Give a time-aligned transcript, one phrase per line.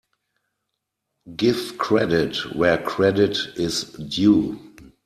[1.35, 4.59] Give credit where credit is due.